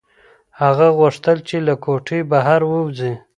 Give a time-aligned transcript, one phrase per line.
[0.61, 3.13] هغه غوښتل چې له کوټې بهر ووځي.